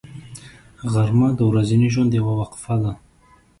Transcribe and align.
غرمه 0.91 1.29
د 1.35 1.39
ورځني 1.49 1.87
ژوند 1.93 2.11
یوه 2.19 2.33
وقفه 2.41 2.75
ده 2.83 2.93